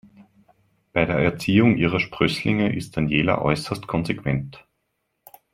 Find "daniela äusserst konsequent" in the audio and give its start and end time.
2.97-4.65